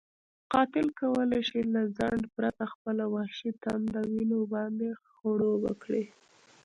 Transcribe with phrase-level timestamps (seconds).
[0.53, 6.03] قاتل کولی شي له ځنډ پرته خپله وحشي تنده وینو باندې خړوبه کړي.